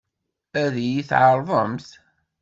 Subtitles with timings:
[0.61, 1.87] Ad iyi-t-tɛeṛḍemt?